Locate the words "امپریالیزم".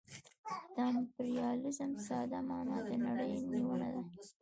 0.93-1.91